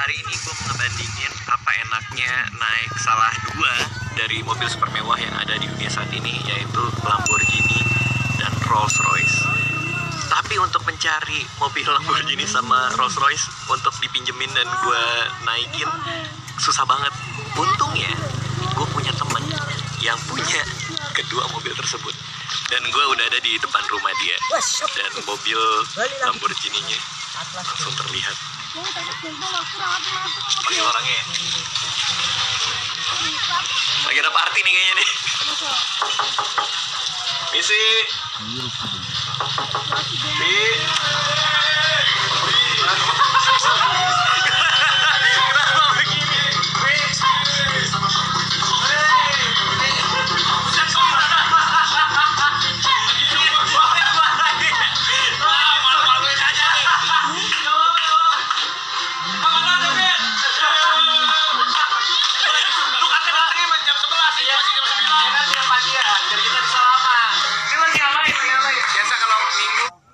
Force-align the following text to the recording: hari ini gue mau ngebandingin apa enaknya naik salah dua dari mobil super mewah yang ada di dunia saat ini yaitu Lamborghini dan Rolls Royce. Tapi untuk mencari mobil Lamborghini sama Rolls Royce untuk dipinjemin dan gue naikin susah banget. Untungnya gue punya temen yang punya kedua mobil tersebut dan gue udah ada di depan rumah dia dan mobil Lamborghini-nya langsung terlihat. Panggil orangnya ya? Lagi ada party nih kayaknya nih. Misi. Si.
hari 0.00 0.16
ini 0.16 0.32
gue 0.32 0.52
mau 0.56 0.64
ngebandingin 0.72 1.32
apa 1.44 1.70
enaknya 1.84 2.32
naik 2.56 2.92
salah 3.04 3.36
dua 3.52 3.74
dari 4.16 4.40
mobil 4.40 4.64
super 4.64 4.88
mewah 4.96 5.20
yang 5.20 5.36
ada 5.36 5.60
di 5.60 5.68
dunia 5.68 5.92
saat 5.92 6.08
ini 6.16 6.40
yaitu 6.48 6.82
Lamborghini 7.04 7.84
dan 8.40 8.48
Rolls 8.64 8.96
Royce. 8.96 9.44
Tapi 10.24 10.56
untuk 10.56 10.88
mencari 10.88 11.44
mobil 11.60 11.84
Lamborghini 11.84 12.48
sama 12.48 12.88
Rolls 12.96 13.20
Royce 13.20 13.44
untuk 13.68 13.92
dipinjemin 14.00 14.48
dan 14.56 14.64
gue 14.64 15.04
naikin 15.44 15.90
susah 16.56 16.88
banget. 16.88 17.12
Untungnya 17.60 18.16
gue 18.72 18.86
punya 18.96 19.12
temen 19.12 19.44
yang 20.00 20.16
punya 20.24 20.64
kedua 21.12 21.44
mobil 21.52 21.76
tersebut 21.76 22.16
dan 22.72 22.80
gue 22.88 23.04
udah 23.04 23.24
ada 23.28 23.40
di 23.44 23.52
depan 23.60 23.84
rumah 23.92 24.16
dia 24.24 24.36
dan 24.96 25.12
mobil 25.28 25.60
Lamborghini-nya 26.24 27.19
langsung 27.40 27.94
terlihat. 27.96 28.36
Panggil 30.60 30.84
orangnya 30.84 31.14
ya? 31.16 31.24
Lagi 34.04 34.18
ada 34.20 34.32
party 34.32 34.60
nih 34.60 34.72
kayaknya 34.76 34.94
nih. 35.00 35.08
Misi. 37.56 37.82
Si. 40.20 40.52